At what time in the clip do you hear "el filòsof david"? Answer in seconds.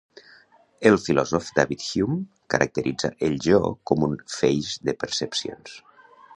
0.91-1.85